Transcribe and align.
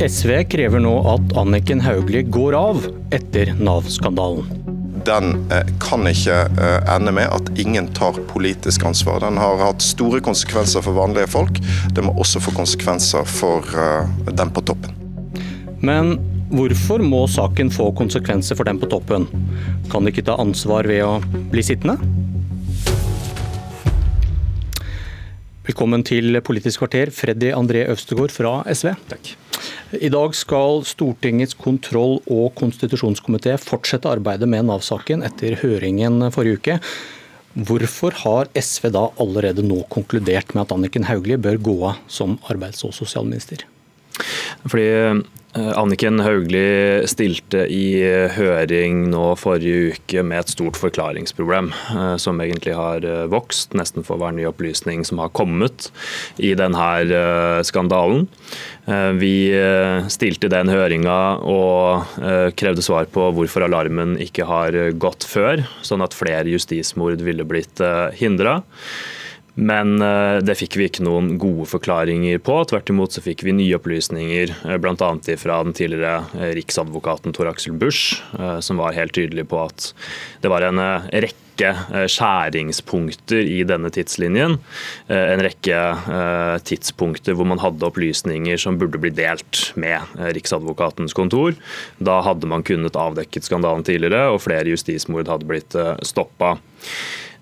SV 0.00 0.30
krever 0.48 0.80
nå 0.80 0.94
at 1.04 1.32
Anniken 1.36 1.82
Hauglie 1.84 2.24
går 2.24 2.54
av 2.56 2.86
etter 3.12 3.50
Nav-skandalen. 3.60 4.46
Den 5.04 5.34
eh, 5.52 5.68
kan 5.82 6.08
ikke 6.08 6.38
eh, 6.48 6.86
ende 6.94 7.12
med 7.12 7.28
at 7.28 7.50
ingen 7.60 7.90
tar 7.92 8.16
politisk 8.30 8.86
ansvar. 8.88 9.18
Den 9.20 9.36
har 9.36 9.60
hatt 9.60 9.84
store 9.84 10.22
konsekvenser 10.24 10.80
for 10.86 10.96
vanlige 10.96 11.28
folk. 11.34 11.60
Det 11.92 12.04
må 12.06 12.14
også 12.16 12.40
få 12.40 12.54
konsekvenser 12.56 13.28
for 13.28 13.68
dem 14.24 14.54
på 14.56 14.62
toppen. 14.70 14.96
Men 15.84 16.14
hvorfor 16.48 17.04
må 17.04 17.26
saken 17.28 17.68
få 17.68 17.90
konsekvenser 18.00 18.56
for 18.56 18.68
dem 18.68 18.80
på 18.80 18.88
toppen? 18.88 19.28
Kan 19.92 20.08
de 20.08 20.14
ikke 20.14 20.24
ta 20.30 20.38
ansvar 20.40 20.88
ved 20.88 21.04
å 21.04 21.18
bli 21.52 21.66
sittende? 21.66 22.00
Velkommen 25.68 26.08
til 26.08 26.40
Politisk 26.40 26.86
kvarter, 26.86 27.12
Freddy 27.12 27.52
André 27.52 27.84
Øvstegård 27.92 28.32
fra 28.32 28.62
SV. 28.72 28.96
Takk. 29.12 29.34
I 29.90 30.06
dag 30.06 30.36
skal 30.38 30.84
Stortingets 30.86 31.56
kontroll- 31.58 32.20
og 32.30 32.52
konstitusjonskomité 32.54 33.56
fortsette 33.58 34.06
arbeidet 34.06 34.46
med 34.46 34.68
Nav-saken 34.68 35.24
etter 35.26 35.56
høringen 35.64 36.22
forrige 36.30 36.60
uke. 36.60 36.76
Hvorfor 37.66 38.14
har 38.22 38.50
SV 38.54 38.92
da 38.94 39.08
allerede 39.18 39.64
nå 39.66 39.80
konkludert 39.90 40.54
med 40.54 40.62
at 40.62 40.76
Anniken 40.76 41.08
Hauglie 41.08 41.40
bør 41.42 41.58
gå 41.58 41.74
av 41.88 41.98
som 42.06 42.38
arbeids- 42.46 42.84
og 42.86 42.94
sosialminister? 42.94 43.66
Fordi 44.62 44.86
Anniken 45.52 46.20
Hauglie 46.22 47.08
stilte 47.10 47.64
i 47.66 47.98
høring 48.36 49.08
nå 49.10 49.32
forrige 49.40 49.96
uke 49.96 50.22
med 50.22 50.44
et 50.44 50.52
stort 50.52 50.78
forklaringsproblem, 50.78 51.72
eh, 51.90 52.14
som 52.22 52.38
egentlig 52.42 52.76
har 52.78 53.02
eh, 53.02 53.24
vokst, 53.32 53.74
nesten 53.74 54.06
for 54.06 54.20
hver 54.20 54.36
ny 54.36 54.46
opplysning 54.46 55.02
som 55.06 55.18
har 55.18 55.32
kommet 55.34 55.90
i 56.38 56.52
denne 56.58 56.78
skandalen. 57.66 58.28
Vi 59.20 59.52
stilte 60.10 60.48
den 60.50 60.70
høringa 60.72 61.18
og 61.46 62.16
krevde 62.58 62.82
svar 62.82 63.06
på 63.12 63.28
hvorfor 63.36 63.66
alarmen 63.66 64.16
ikke 64.22 64.46
har 64.48 64.74
gått 64.98 65.26
før, 65.28 65.62
sånn 65.86 66.02
at 66.02 66.16
flere 66.16 66.50
justismord 66.50 67.22
ville 67.22 67.46
blitt 67.46 67.82
hindra. 68.18 68.60
Men 69.54 69.98
det 70.46 70.54
fikk 70.60 70.76
vi 70.78 70.86
ikke 70.88 71.04
noen 71.04 71.34
gode 71.40 71.66
forklaringer 71.70 72.38
på. 72.44 72.60
Tvert 72.70 72.92
imot 72.92 73.16
så 73.16 73.22
fikk 73.24 73.42
vi 73.46 73.56
nye 73.56 73.76
opplysninger, 73.76 74.54
bl.a. 74.80 75.10
fra 75.42 75.60
den 75.66 75.76
tidligere 75.76 76.52
riksadvokaten 76.56 77.34
Tor 77.36 77.50
Aksel 77.50 77.74
Busch, 77.80 78.20
som 78.64 78.80
var 78.80 78.96
helt 78.96 79.16
tydelig 79.16 79.48
på 79.50 79.64
at 79.66 79.90
det 80.40 80.52
var 80.52 80.64
en 80.68 80.80
rekke 80.80 81.74
skjæringspunkter 82.08 83.44
i 83.44 83.58
denne 83.68 83.90
tidslinjen. 83.92 84.54
En 85.12 85.42
rekke 85.44 85.80
tidspunkter 86.64 87.36
hvor 87.36 87.50
man 87.50 87.60
hadde 87.60 87.84
opplysninger 87.90 88.56
som 88.62 88.78
burde 88.80 89.02
bli 89.02 89.12
delt 89.12 89.66
med 89.76 90.00
Riksadvokatens 90.38 91.12
kontor. 91.16 91.58
Da 91.98 92.22
hadde 92.24 92.48
man 92.48 92.64
kunnet 92.64 92.96
avdekket 92.96 93.50
skandalen 93.50 93.84
tidligere, 93.84 94.30
og 94.30 94.40
flere 94.46 94.72
justismord 94.72 95.28
hadde 95.28 95.50
blitt 95.50 95.76
stoppa. 96.06 96.54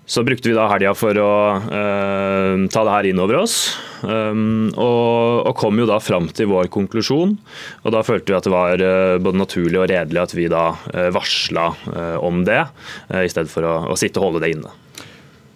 Så 0.09 0.23
brukte 0.25 0.49
vi 0.49 0.55
da 0.57 0.65
helga 0.71 0.95
for 0.97 1.17
å 1.21 1.33
uh, 1.69 2.65
ta 2.73 2.81
det 2.81 2.93
her 2.95 3.07
inn 3.11 3.21
over 3.21 3.43
oss, 3.43 3.57
um, 4.01 4.71
og, 4.73 5.45
og, 5.45 5.51
kom 5.59 5.77
jo 5.77 5.85
da 5.85 5.99
fram 6.01 6.31
til 6.33 6.49
vår 6.49 6.71
konklusjon. 6.73 7.35
Og 7.83 7.93
Da 7.93 8.01
følte 8.05 8.33
vi 8.33 8.37
at 8.39 8.47
det 8.47 8.53
var 8.55 8.81
uh, 8.81 9.21
både 9.21 9.43
naturlig 9.43 9.77
og 9.77 9.89
redelig 9.93 10.23
at 10.23 10.33
vi 10.33 10.49
da 10.49 10.71
uh, 10.73 11.09
varsla 11.13 11.69
om 12.25 12.41
det, 12.47 12.63
i 13.21 13.29
stedet 13.29 13.51
for 13.51 13.65
å, 13.67 13.75
å 13.93 13.97
sitte 13.99 14.17
og 14.21 14.31
holde 14.31 14.41
det 14.43 14.53
inne. 14.55 14.73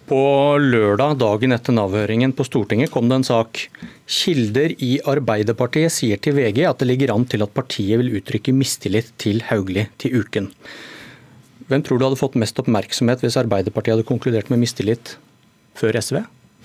På 0.06 0.20
lørdag, 0.60 1.16
dagen 1.18 1.54
etter 1.56 1.74
Nav-høringen 1.74 2.34
på 2.36 2.44
Stortinget, 2.46 2.92
kom 2.94 3.08
det 3.08 3.22
en 3.22 3.26
sak. 3.26 3.66
Kilder 4.04 4.74
i 4.84 4.98
Arbeiderpartiet 5.08 5.94
sier 5.94 6.20
til 6.20 6.36
VG 6.36 6.66
at 6.68 6.82
det 6.82 6.90
ligger 6.92 7.14
an 7.14 7.24
til 7.26 7.42
at 7.42 7.54
partiet 7.56 7.98
vil 8.02 8.18
uttrykke 8.20 8.52
mistillit 8.54 9.14
til 9.18 9.40
Hauglie 9.48 9.88
til 9.98 10.20
uken. 10.20 10.52
Hvem 11.70 11.84
tror 11.84 12.00
du 12.00 12.06
hadde 12.06 12.20
fått 12.20 12.38
mest 12.40 12.58
oppmerksomhet 12.60 13.24
hvis 13.24 13.38
Arbeiderpartiet 13.40 13.96
hadde 13.96 14.08
konkludert 14.08 14.50
med 14.52 14.60
mistillit 14.62 15.16
før 15.78 15.96
SV? 16.00 16.20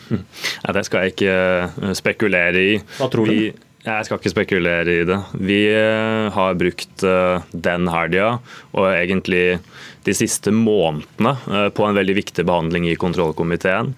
Hm. 0.09 0.23
Ja, 0.65 0.73
det 0.75 0.85
skal 0.87 1.05
jeg 1.05 1.15
ikke 1.15 1.35
eh, 1.35 1.93
spekulere 1.97 2.63
i. 2.73 2.77
Hva 2.97 3.09
tror 3.13 3.29
du? 3.29 3.35
Vi, 3.35 3.68
jeg 3.89 4.07
skal 4.07 4.19
ikke 4.19 4.33
spekulere 4.33 4.95
i 5.01 5.05
det. 5.07 5.19
Vi 5.39 5.59
eh, 5.71 6.29
har 6.35 6.57
brukt 6.59 7.05
eh, 7.05 7.45
den 7.51 7.89
helga 7.91 8.39
og 8.71 8.85
egentlig 8.91 9.59
de 10.07 10.15
siste 10.15 10.53
månedene 10.55 11.33
eh, 11.49 11.67
på 11.75 11.85
en 11.85 11.97
veldig 11.97 12.15
viktig 12.17 12.45
behandling 12.47 12.87
i 12.89 12.97
kontrollkomiteen. 12.99 13.93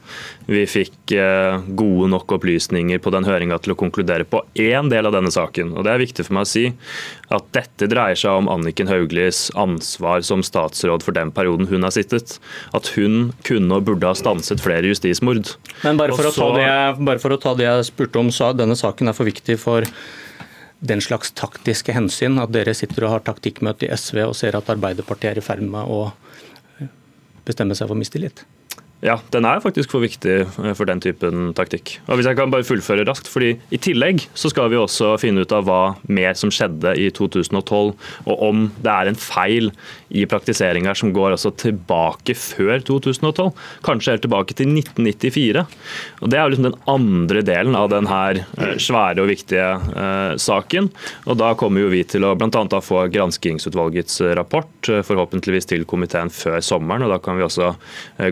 Vi 0.51 0.65
fikk 0.67 1.13
gode 1.77 2.07
nok 2.11 2.31
opplysninger 2.35 2.99
på 3.03 3.11
den 3.13 3.27
høringa 3.27 3.57
til 3.61 3.73
å 3.73 3.77
konkludere 3.79 4.25
på 4.27 4.41
én 4.59 4.89
del 4.91 5.07
av 5.07 5.13
denne 5.15 5.31
saken. 5.31 5.73
Og 5.75 5.85
Det 5.85 5.91
er 5.93 6.01
viktig 6.01 6.25
for 6.27 6.35
meg 6.35 6.47
å 6.47 6.49
si 6.49 6.63
at 7.31 7.47
dette 7.55 7.87
dreier 7.91 8.19
seg 8.19 8.41
om 8.41 8.49
Anniken 8.51 8.89
Hauglies 8.91 9.45
ansvar 9.59 10.23
som 10.27 10.43
statsråd 10.43 11.05
for 11.05 11.15
den 11.15 11.31
perioden 11.35 11.69
hun 11.71 11.87
har 11.87 11.93
sittet. 11.95 12.37
At 12.75 12.91
hun 12.97 13.31
kunne 13.47 13.79
og 13.79 13.87
burde 13.87 14.09
ha 14.09 14.17
stanset 14.17 14.63
flere 14.63 14.91
justismord. 14.91 15.53
Men 15.85 15.99
bare 15.99 16.15
for, 16.15 16.27
Også, 16.31 16.49
å, 16.49 16.51
ta 16.51 16.59
det, 16.59 17.05
bare 17.07 17.23
for 17.23 17.35
å 17.35 17.39
ta 17.41 17.55
det 17.55 17.67
jeg 17.69 17.87
spurte 17.91 18.19
om, 18.19 18.31
sa 18.35 18.51
denne 18.55 18.75
saken 18.79 19.11
er 19.11 19.17
for 19.17 19.29
viktig 19.29 19.57
for 19.61 19.80
den 20.81 21.01
slags 21.03 21.33
taktiske 21.37 21.93
hensyn, 21.93 22.39
at 22.41 22.53
dere 22.53 22.73
sitter 22.77 23.05
og 23.05 23.15
har 23.15 23.27
taktikkmøte 23.27 23.85
i 23.85 23.93
SV 23.93 24.23
og 24.25 24.37
ser 24.37 24.57
at 24.57 24.71
Arbeiderpartiet 24.73 25.35
er 25.35 25.41
i 25.41 25.45
ferd 25.45 25.61
med 25.65 25.85
å 25.85 26.07
bestemme 27.45 27.77
seg 27.77 27.89
for 27.91 27.99
mistillit? 27.99 28.43
Ja, 29.01 29.15
den 29.33 29.47
er 29.49 29.61
faktisk 29.63 29.89
for 29.95 30.03
viktig 30.03 30.33
eh, 30.45 30.73
for 30.77 30.85
den 30.85 31.01
typen 31.01 31.55
taktikk. 31.57 31.95
Og 32.05 32.19
hvis 32.19 32.27
jeg 32.29 32.37
kan 32.37 32.51
bare 32.53 32.65
fullføre 32.65 33.05
raskt, 33.07 33.29
fordi 33.31 33.55
I 33.73 33.79
tillegg 33.81 34.27
så 34.37 34.51
skal 34.53 34.69
vi 34.69 34.77
også 34.77 35.15
finne 35.21 35.41
ut 35.41 35.55
av 35.57 35.65
hva 35.65 35.81
mer 36.05 36.37
som 36.37 36.53
skjedde 36.53 36.93
i 37.01 37.09
2012, 37.17 37.95
og 38.29 38.45
om 38.45 38.67
det 38.77 38.93
er 38.93 39.09
en 39.09 39.17
feil 39.17 39.71
i 40.11 40.25
praktiseringa 40.29 40.93
som 40.97 41.13
går 41.15 41.35
altså 41.35 41.51
tilbake 41.55 42.35
før 42.37 42.83
2012, 42.87 43.51
kanskje 43.85 44.15
helt 44.15 44.25
tilbake 44.25 44.57
til 44.57 44.71
1994. 44.73 45.65
Og 46.21 46.31
Det 46.31 46.39
er 46.39 46.43
jo 46.43 46.53
liksom 46.53 46.69
den 46.69 46.79
andre 46.91 47.43
delen 47.47 47.77
av 47.79 47.91
denne 47.93 48.21
eh, 48.39 48.75
svære 48.81 49.23
og 49.23 49.31
viktige 49.31 49.69
eh, 49.77 50.33
saken. 50.41 50.91
Og 51.25 51.39
Da 51.41 51.53
kommer 51.59 51.85
jo 51.85 51.93
vi 51.93 52.03
til 52.07 52.27
å 52.27 52.35
annet 52.35 52.77
få 52.85 53.05
granskingsutvalgets 53.11 54.21
rapport, 54.37 54.71
forhåpentligvis 54.81 55.69
til 55.69 55.85
komiteen 55.89 56.31
før 56.33 56.59
sommeren. 56.65 57.05
og 57.07 57.15
Da 57.15 57.21
kan 57.23 57.39
vi 57.39 57.47
også 57.47 57.73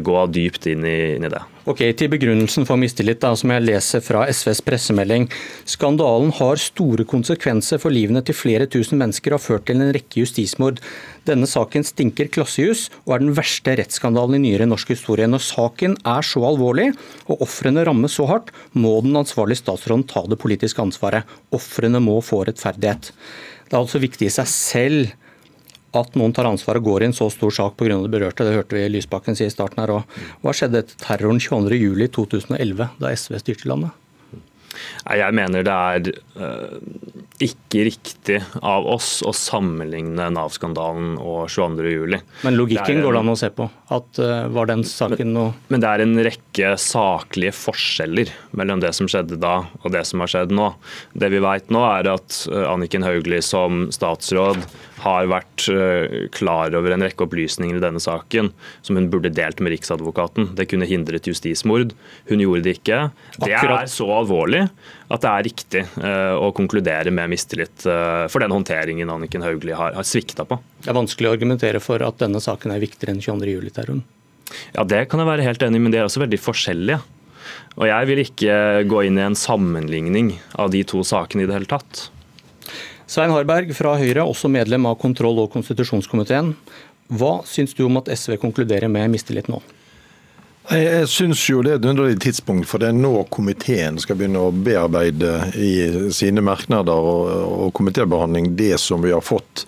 gå 0.03 0.25
dypt 0.33 0.67
inn 0.71 0.85
i 0.85 1.29
det. 1.29 1.43
Ok, 1.69 1.83
Til 1.93 2.09
begrunnelsen 2.09 2.65
for 2.65 2.81
mistillit, 2.81 3.19
da, 3.21 3.29
som 3.37 3.51
jeg 3.53 3.61
leser 3.61 4.01
fra 4.01 4.23
SVs 4.33 4.63
pressemelding. 4.65 5.27
Skandalen 5.69 6.31
har 6.33 6.57
store 6.57 7.05
konsekvenser 7.05 7.77
for 7.83 7.93
livene 7.93 8.23
til 8.25 8.33
flere 8.33 8.65
tusen 8.65 8.97
mennesker 8.97 9.35
og 9.35 9.37
har 9.37 9.43
ført 9.43 9.67
til 9.67 9.77
en 9.77 9.91
rekke 9.93 10.23
justismord. 10.23 10.81
Denne 11.29 11.45
saken 11.45 11.85
stinker 11.85 12.31
klassejus 12.33 12.87
og 13.03 13.13
er 13.13 13.21
den 13.21 13.37
verste 13.37 13.75
rettsskandalen 13.77 14.39
i 14.39 14.47
nyere 14.47 14.65
norsk 14.65 14.95
historie. 14.95 15.29
Når 15.29 15.45
saken 15.45 15.99
er 16.09 16.25
så 16.25 16.41
alvorlig 16.49 16.89
og 17.27 17.45
ofrene 17.45 17.85
rammes 17.85 18.17
så 18.17 18.25
hardt, 18.31 18.49
må 18.73 18.95
den 19.05 19.21
ansvarlige 19.21 19.61
statsråden 19.61 20.07
ta 20.09 20.25
det 20.25 20.41
politiske 20.41 20.81
ansvaret. 20.81 21.29
Ofrene 21.53 22.01
må 22.01 22.17
få 22.25 22.47
rettferdighet. 22.49 23.13
Det 23.69 23.77
er 23.77 23.83
altså 23.83 24.01
viktig 24.01 24.25
i 24.25 24.33
seg 24.33 24.49
selv 24.49 25.18
at 25.97 26.17
noen 26.19 26.33
tar 26.35 26.49
ansvar 26.49 26.79
og 26.79 26.89
går 26.89 27.03
i 27.03 27.09
en 27.09 27.15
så 27.17 27.29
stor 27.33 27.53
sak 27.55 27.77
pga. 27.79 27.97
det 27.97 28.13
berørte. 28.13 28.45
Det 28.45 28.57
hørte 28.57 28.77
vi 28.77 28.89
Lysbakken 28.89 29.37
si 29.37 29.47
i 29.47 29.53
starten 29.53 29.81
her 29.81 29.95
òg. 29.99 30.19
Hva 30.43 30.53
skjedde 30.53 30.83
etter 30.83 31.01
terroren 31.01 31.41
22.07.2011, 31.41 32.93
da 32.99 33.15
SV 33.15 33.41
styrte 33.41 33.71
landet? 33.71 33.97
Jeg 35.09 35.35
mener 35.35 35.65
det 35.65 35.73
er 35.73 36.09
uh, 36.39 36.77
ikke 37.43 37.85
riktig 37.87 38.37
av 38.61 38.85
oss 38.89 39.19
å 39.25 39.31
sammenligne 39.35 40.29
Nav-skandalen 40.35 41.15
og 41.17 41.49
22.07. 41.51 42.19
Men 42.45 42.57
logikken 42.57 42.99
en, 42.99 43.03
går 43.05 43.15
det 43.15 43.23
an 43.23 43.31
å 43.33 43.37
se 43.39 43.49
på? 43.55 43.69
At 43.95 44.21
uh, 44.21 44.45
Var 44.53 44.69
den 44.69 44.85
saken 44.87 45.33
noe 45.35 45.53
Men 45.71 45.83
det 45.83 45.89
er 45.89 46.03
en 46.03 46.15
rekke 46.29 46.73
saklige 46.81 47.55
forskjeller 47.57 48.31
mellom 48.59 48.83
det 48.83 48.93
som 48.97 49.09
skjedde 49.09 49.39
da 49.41 49.55
og 49.81 49.89
det 49.95 50.05
som 50.07 50.23
har 50.23 50.31
skjedd 50.31 50.53
nå. 50.55 50.71
Det 51.17 51.31
vi 51.33 51.41
vet 51.43 51.73
nå 51.73 51.83
er 51.89 52.11
at 52.13 52.43
uh, 52.51 52.67
Anniken 52.73 53.07
Hauglie 53.07 53.43
som 53.45 53.87
statsråd 53.95 54.61
har 55.03 55.29
vært 55.31 55.65
eh, 55.73 56.27
klar 56.35 56.75
over 56.77 56.93
en 56.95 57.03
rekke 57.05 57.25
opplysninger 57.25 57.79
i 57.79 57.83
denne 57.83 58.01
saken 58.03 58.51
som 58.85 58.99
hun 58.99 59.09
burde 59.11 59.31
delt 59.33 59.61
med 59.63 59.73
Riksadvokaten. 59.75 60.53
Det 60.57 60.67
kunne 60.71 60.87
hindret 60.89 61.27
justismord. 61.29 61.95
Hun 62.29 62.43
gjorde 62.43 62.65
det 62.67 62.77
ikke. 62.79 63.01
Det 63.41 63.53
er 63.55 63.89
så 63.91 64.09
alvorlig 64.19 64.65
at 65.09 65.23
det 65.25 65.29
er 65.31 65.47
riktig 65.47 65.83
eh, 66.03 66.35
å 66.37 66.51
konkludere 66.55 67.13
med 67.15 67.31
mistillit 67.33 67.85
eh, 67.89 68.25
for 68.29 68.43
den 68.43 68.53
håndteringen 68.53 69.09
Anniken 69.09 69.45
Hauglie 69.45 69.77
har, 69.77 69.95
har 69.97 70.07
svikta 70.07 70.45
på. 70.49 70.59
Det 70.83 70.91
er 70.91 70.99
vanskelig 70.99 71.31
å 71.31 71.35
argumentere 71.37 71.81
for 71.83 72.03
at 72.05 72.21
denne 72.21 72.41
saken 72.43 72.75
er 72.75 72.83
viktigere 72.83 73.15
enn 73.15 73.23
22.07-terroren. 73.23 74.03
Ja, 74.75 74.83
Det 74.83 75.05
kan 75.09 75.21
jeg 75.21 75.29
være 75.29 75.45
helt 75.45 75.63
enig 75.65 75.79
i, 75.79 75.85
men 75.85 75.93
de 75.93 76.01
er 76.01 76.07
også 76.09 76.23
veldig 76.23 76.41
forskjellige. 76.41 77.01
Og 77.79 77.87
Jeg 77.87 78.07
vil 78.09 78.21
ikke 78.23 78.55
gå 78.89 79.03
inn 79.07 79.19
i 79.19 79.25
en 79.25 79.37
sammenligning 79.37 80.33
av 80.59 80.71
de 80.73 80.83
to 80.87 81.03
sakene 81.05 81.45
i 81.45 81.49
det 81.49 81.55
hele 81.55 81.69
tatt. 81.69 82.09
Svein 83.09 83.31
Harberg 83.33 83.71
fra 83.73 83.95
Høyre, 83.97 84.21
også 84.21 84.51
medlem 84.53 84.85
av 84.85 84.99
kontroll- 85.01 85.41
og 85.41 85.49
konstitusjonskomiteen. 85.55 86.53
Hva 87.09 87.39
syns 87.49 87.73
du 87.73 87.81
om 87.87 87.97
at 87.97 88.11
SV 88.13 88.35
konkluderer 88.37 88.91
med 88.91 89.09
mistillit 89.09 89.49
nå? 89.49 89.57
Jeg 90.69 91.07
syns 91.09 91.41
jo 91.49 91.63
det 91.65 91.71
er 91.71 91.79
et 91.79 91.87
underlig 91.89 92.19
tidspunkt, 92.21 92.67
for 92.69 92.77
det 92.77 92.91
er 92.91 92.99
nå 92.99 93.23
komiteen 93.33 93.97
skal 93.97 94.19
begynne 94.19 94.43
å 94.45 94.53
bearbeide 94.53 95.31
i 95.57 95.71
sine 96.13 96.43
merknader 96.45 96.93
og, 96.93 97.31
og 97.65 97.71
komitébehandling 97.79 98.51
det 98.59 98.75
som 98.77 99.01
vi 99.01 99.15
har 99.15 99.25
fått 99.25 99.65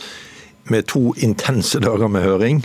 med 0.70 0.86
to 0.94 1.10
intense 1.26 1.82
dager 1.82 2.12
med 2.14 2.22
høring 2.22 2.62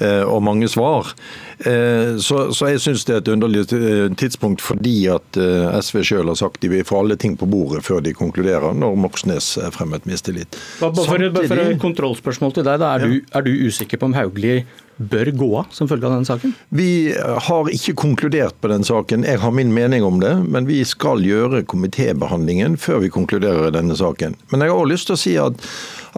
og 0.00 0.42
mange 0.46 0.68
svar. 0.70 1.12
Eh, 1.58 2.16
så, 2.22 2.48
så 2.54 2.70
jeg 2.70 2.82
syns 2.84 3.04
det 3.08 3.16
er 3.16 3.22
et 3.22 3.30
underlig 3.32 3.64
eh, 3.74 4.04
tidspunkt 4.18 4.62
fordi 4.62 5.08
at 5.10 5.38
SV 5.82 6.02
sjøl 6.06 6.30
har 6.30 6.38
sagt 6.38 6.62
de 6.62 6.70
vil 6.70 6.86
få 6.86 7.00
alle 7.02 7.18
ting 7.18 7.34
på 7.38 7.48
bordet 7.50 7.82
før 7.86 8.02
de 8.04 8.14
konkluderer, 8.14 8.76
når 8.78 8.98
Moxnes 9.06 9.56
fremmet 9.74 10.06
mistillit. 10.06 10.58
Bare 10.80 10.94
for, 10.94 11.30
bare 11.34 11.50
for 11.50 11.80
kontrollspørsmål 11.82 12.58
til 12.58 12.68
deg. 12.68 12.82
Da. 12.82 12.94
Er, 12.94 13.06
ja. 13.06 13.08
du, 13.10 13.32
er 13.40 13.48
du 13.48 13.66
usikker 13.66 14.00
på 14.00 14.10
om 14.10 14.16
Hauglie 14.18 14.62
bør 14.98 15.30
gå 15.38 15.48
av 15.60 15.72
som 15.74 15.88
følge 15.90 16.08
av 16.08 16.16
denne 16.16 16.28
saken? 16.28 16.54
Vi 16.74 17.14
har 17.48 17.70
ikke 17.72 17.94
konkludert 17.98 18.58
på 18.60 18.70
den 18.72 18.84
saken. 18.86 19.24
Jeg 19.26 19.40
har 19.42 19.54
min 19.54 19.72
mening 19.74 20.04
om 20.04 20.20
det, 20.22 20.34
men 20.48 20.68
vi 20.68 20.80
skal 20.86 21.22
gjøre 21.24 21.64
komitébehandlingen 21.70 22.76
før 22.80 23.02
vi 23.04 23.12
konkluderer 23.14 23.70
i 23.70 23.76
denne 23.76 23.96
saken. 23.98 24.36
Men 24.52 24.64
jeg 24.64 24.72
har 24.72 24.78
også 24.78 24.92
lyst 24.92 25.10
til 25.10 25.16
å 25.16 25.22
si 25.22 25.34
at, 25.42 25.66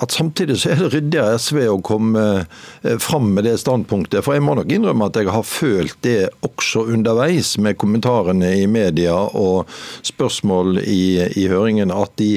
at 0.01 0.17
samtidig 0.17 0.59
så 0.63 0.73
er 0.73 0.83
det 0.83 0.93
ryddig 0.95 1.23
av 1.23 1.39
SV 1.45 1.63
å 1.69 1.81
komme 1.85 2.27
eh, 2.41 2.97
fram 3.03 3.33
med 3.37 3.47
det 3.49 3.59
standpunktet. 3.63 4.25
For 4.25 4.37
jeg 4.37 4.45
må 4.47 4.57
nok 4.59 4.73
innrømme 4.73 5.11
at 5.11 5.21
jeg 5.21 5.33
har 5.33 5.47
følt 5.47 5.99
det 6.07 6.19
også 6.47 6.87
underveis 6.95 7.57
med 7.61 7.79
kommentarene 7.81 8.55
i 8.63 8.69
media 8.71 9.17
og 9.37 9.69
spørsmål 10.07 10.81
i, 10.83 11.03
i 11.37 11.51
høringen, 11.53 11.93
at 11.93 12.17
de 12.21 12.37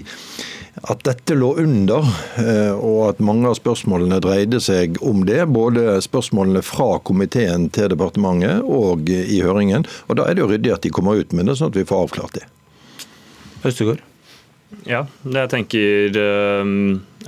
at 0.91 1.03
dette 1.07 1.35
lå 1.37 1.53
under, 1.61 2.07
eh, 2.41 2.73
og 2.75 3.13
at 3.13 3.21
mange 3.23 3.47
av 3.47 3.55
spørsmålene 3.55 4.19
dreide 4.23 4.59
seg 4.63 4.97
om 5.05 5.23
det. 5.27 5.39
Både 5.55 5.99
spørsmålene 6.03 6.63
fra 6.65 6.97
komiteen 7.07 7.69
til 7.71 7.91
departementet 7.93 8.67
og 8.67 9.09
i 9.09 9.39
høringen. 9.43 9.87
Og 10.09 10.19
Da 10.19 10.27
er 10.27 10.35
det 10.35 10.43
jo 10.43 10.51
ryddig 10.51 10.73
at 10.73 10.81
de 10.83 10.91
kommer 10.91 11.19
ut 11.19 11.31
med 11.31 11.47
det, 11.47 11.55
sånn 11.57 11.71
at 11.71 11.79
vi 11.79 11.87
får 11.87 12.07
avklart 12.07 12.39
det. 12.39 12.47
Østegård? 13.63 14.03
Ja, 14.83 15.05
jeg 15.23 15.49
tenker 15.51 16.17
eh, 16.19 16.71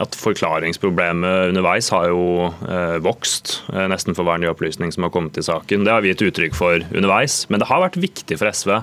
at 0.02 0.16
forklaringsproblemet 0.20 1.52
underveis 1.54 1.88
har 1.94 2.10
jo 2.10 2.50
eh, 2.68 2.98
vokst, 3.04 3.62
eh, 3.72 3.86
nesten 3.92 4.18
for 4.18 4.28
hver 4.28 4.42
ny 4.42 4.50
opplysning 4.50 4.92
som 4.92 5.06
har 5.06 5.14
kommet 5.14 5.38
i 5.40 5.46
saken. 5.46 5.86
Det 5.86 5.94
har 5.94 6.04
vi 6.04 6.12
gitt 6.12 6.26
uttrykk 6.26 6.58
for 6.58 6.84
underveis. 6.92 7.46
Men 7.52 7.62
det 7.62 7.70
har 7.70 7.84
vært 7.86 8.00
viktig 8.02 8.38
for 8.42 8.52
SV 8.52 8.74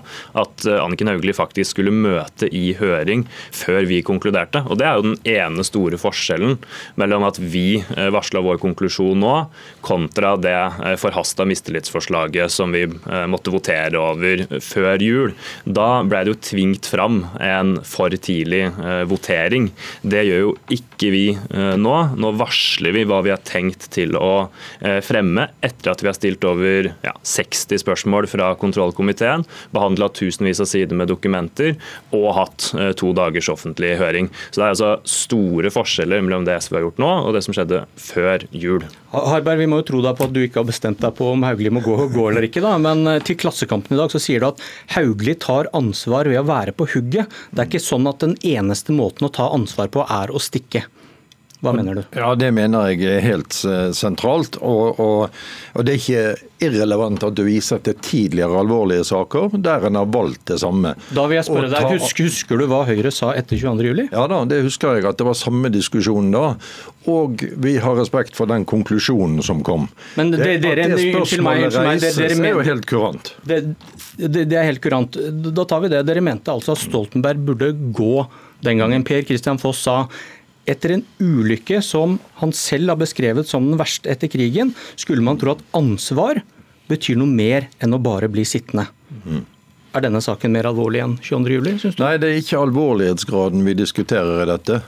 at 0.41 0.67
Anniken 0.79 1.11
Hauglie 1.11 1.37
faktisk 1.37 1.75
skulle 1.75 1.93
møte 1.93 2.49
i 2.49 2.73
høring 2.79 3.26
før 3.53 3.85
vi 3.91 4.00
konkluderte. 4.06 4.65
Og 4.69 4.81
Det 4.81 4.88
er 4.88 4.97
jo 4.97 5.11
den 5.11 5.20
ene 5.29 5.67
store 5.67 6.00
forskjellen 6.00 6.56
mellom 7.00 7.26
at 7.29 7.38
vi 7.38 7.82
varsla 8.15 8.41
vår 8.44 8.58
konklusjon 8.62 9.20
nå, 9.23 9.35
kontra 9.85 10.35
det 10.41 10.97
forhasta 11.00 11.44
mistillitsforslaget 11.49 12.53
som 12.53 12.73
vi 12.75 12.87
måtte 13.31 13.53
votere 13.55 14.00
over 14.00 14.47
før 14.65 15.03
jul. 15.03 15.37
Da 15.65 16.03
ble 16.06 16.25
det 16.25 16.35
jo 16.35 16.41
tvingt 16.50 16.88
fram 16.91 17.23
en 17.43 17.76
for 17.87 18.12
tidlig 18.12 18.52
votering. 19.09 19.71
Det 20.03 20.23
gjør 20.27 20.43
jo 20.43 20.53
ikke 20.73 21.11
vi 21.13 21.25
eh, 21.33 21.75
nå. 21.79 21.95
Nå 22.19 22.33
varsler 22.39 22.95
vi 22.97 23.05
hva 23.09 23.21
vi 23.25 23.33
har 23.33 23.43
tenkt 23.47 23.89
til 23.95 24.17
å 24.19 24.49
eh, 24.81 25.01
fremme 25.05 25.49
etter 25.65 25.93
at 25.93 26.03
vi 26.03 26.11
har 26.11 26.17
stilt 26.17 26.45
over 26.49 26.91
ja, 27.05 27.15
60 27.27 27.83
spørsmål 27.83 28.29
fra 28.31 28.53
kontrollkomiteen, 28.61 29.47
behandla 29.75 30.11
tusenvis 30.15 30.63
av 30.63 30.71
sider 30.71 30.99
med 30.99 31.11
dokumenter 31.13 31.77
og 32.15 32.29
hatt 32.39 32.71
eh, 32.79 32.93
to 32.99 33.13
dagers 33.17 33.51
offentlig 33.53 33.95
høring. 34.01 34.31
Så 34.51 34.61
det 34.61 34.67
er 34.67 34.75
altså 34.75 34.93
store 35.09 35.73
forskjeller 35.75 36.25
mellom 36.25 36.47
det 36.49 36.59
SV 36.63 36.79
har 36.79 36.87
gjort 36.89 37.03
nå 37.03 37.13
og 37.23 37.37
det 37.37 37.45
som 37.47 37.57
skjedde 37.57 37.85
før 38.01 38.47
jul. 38.51 38.87
Harberg, 39.13 39.61
vi 39.61 39.69
må 39.69 39.83
jo 39.83 39.89
tro 39.91 40.03
deg 40.05 40.17
på 40.17 40.27
at 40.29 40.35
du 40.35 40.41
ikke 40.43 40.63
har 40.63 40.69
bestemt 40.69 41.03
deg 41.03 41.15
på 41.19 41.33
om 41.35 41.45
Hauglie 41.45 41.73
må 41.73 41.83
gå, 41.85 41.97
gå 42.15 42.29
eller 42.31 42.47
ikke, 42.47 42.63
da. 42.65 42.75
Men 42.81 43.05
til 43.27 43.37
Klassekampen 43.41 43.97
i 43.97 44.01
dag 44.01 44.13
så 44.13 44.21
sier 44.23 44.41
du 44.41 44.49
at 44.49 44.63
Hauglie 44.95 45.37
tar 45.37 45.69
ansvar 45.77 46.31
ved 46.31 46.41
å 46.41 46.47
være 46.49 46.73
på 46.77 46.89
hugget. 46.95 47.33
Det 47.53 47.61
er 47.61 47.69
ikke 47.69 47.83
sånn 47.85 48.09
at 48.09 48.23
den 48.25 48.35
eneste 48.47 48.94
måten 48.94 49.27
å 49.29 49.33
ta 49.33 49.49
ansvar 49.55 49.91
på 49.93 50.05
er 50.09 50.33
å 50.33 50.43
stikke. 50.43 50.85
Hva 51.62 51.70
mener 51.76 51.94
du? 51.94 52.03
Ja, 52.19 52.32
Det 52.35 52.49
mener 52.55 52.91
jeg 52.91 53.05
er 53.06 53.20
helt 53.23 53.55
eh, 53.70 53.93
sentralt. 53.94 54.56
Og, 54.59 54.99
og, 54.99 55.43
og, 55.76 55.85
det 55.87 55.93
er 55.94 56.00
ikke 56.00 56.49
irrelevant 56.67 57.23
at 57.23 57.37
du 57.38 57.44
viser 57.47 57.79
til 57.87 57.94
tidligere 58.03 58.59
alvorlige 58.59 59.05
saker 59.06 59.55
der 59.62 59.87
en 59.87 59.99
har 60.00 60.09
valgt 60.11 60.43
det 60.50 60.59
samme. 60.62 60.97
Da 61.14 61.29
vil 61.31 61.38
jeg 61.38 61.47
spørre 61.47 61.70
deg, 61.70 61.87
ta... 61.87 61.93
husker, 61.94 62.26
husker, 62.31 62.59
du 62.59 62.67
hva 62.70 62.82
Høyre 62.91 63.14
sa 63.14 63.31
etter 63.38 63.62
22.07? 63.62 64.11
Ja 64.11 64.26
da, 64.31 64.43
det 64.50 64.59
husker 64.67 64.99
jeg 64.99 65.06
at 65.12 65.23
det 65.23 65.29
var 65.31 65.38
samme 65.38 65.70
diskusjon 65.75 66.35
da. 66.35 66.44
Og 67.11 67.47
vi 67.62 67.76
har 67.82 67.97
respekt 67.99 68.38
for 68.38 68.50
den 68.50 68.67
konklusjonen 68.67 69.43
som 69.47 69.62
kom. 69.67 69.87
Men 70.19 70.35
det, 70.35 70.58
dere, 70.67 70.91
det 70.91 71.00
spørsmålet 71.15 71.79
reises, 71.79 72.20
er 72.26 72.53
jo 72.56 72.67
helt 72.67 72.91
kurant. 72.91 73.35
Det, 73.47 73.62
det, 74.19 74.49
det 74.50 74.58
er 74.58 74.67
helt 74.67 74.82
kurant. 74.82 75.19
Da 75.47 75.70
tar 75.70 75.87
vi 75.87 75.94
det. 75.94 76.03
Dere 76.11 76.26
mente 76.26 76.50
altså 76.55 76.75
at 76.75 76.82
Stoltenberg 76.82 77.43
burde 77.55 77.75
gå 77.94 78.15
den 78.67 78.82
gangen. 78.82 79.06
Per 79.06 79.23
Christian 79.26 79.62
Foss 79.62 79.87
sa 79.87 80.03
etter 80.69 80.97
en 80.97 81.05
ulykke 81.19 81.81
som 81.85 82.19
han 82.41 82.53
selv 82.55 82.93
har 82.93 83.00
beskrevet 83.00 83.49
som 83.49 83.67
den 83.70 83.81
verste 83.81 84.11
etter 84.12 84.31
krigen, 84.31 84.75
skulle 84.97 85.25
man 85.25 85.41
tro 85.41 85.56
at 85.56 85.64
ansvar 85.76 86.43
betyr 86.91 87.19
noe 87.19 87.31
mer 87.31 87.69
enn 87.82 87.97
å 87.97 88.03
bare 88.03 88.31
bli 88.32 88.44
sittende. 88.47 88.87
Mm. 89.25 89.43
Er 89.93 90.06
denne 90.06 90.23
saken 90.25 90.55
mer 90.55 90.64
alvorlig 90.70 91.03
enn 91.05 91.19
22.07, 91.20 91.81
syns 91.82 91.97
du? 91.99 92.00
Nei, 92.00 92.14
det 92.20 92.31
er 92.31 92.38
ikke 92.41 92.62
alvorlighetsgraden 92.64 93.64
vi 93.67 93.75
diskuterer 93.76 94.41
i 94.41 94.49
dette. 94.49 94.79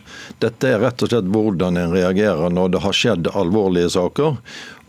Dette 0.40 0.70
er 0.70 0.80
rett 0.80 1.04
og 1.04 1.10
slett 1.10 1.28
hvordan 1.28 1.76
en 1.76 1.92
reagerer 1.92 2.54
når 2.54 2.72
det 2.72 2.80
har 2.86 2.96
skjedd 2.96 3.28
alvorlige 3.36 3.92
saker. 3.92 4.38